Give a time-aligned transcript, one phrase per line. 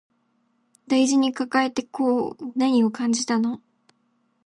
[0.87, 3.61] 大事に抱えてこう何を感じたの